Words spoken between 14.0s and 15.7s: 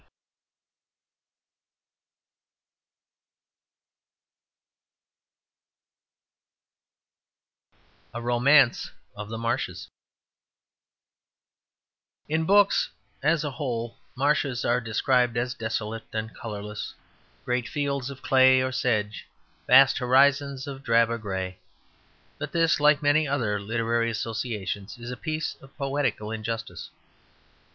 marshes are described as